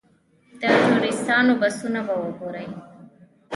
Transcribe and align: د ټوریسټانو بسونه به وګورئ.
د 0.59 0.61
ټوریسټانو 0.85 1.53
بسونه 1.61 1.99
به 2.07 2.13
وګورئ. 2.23 2.67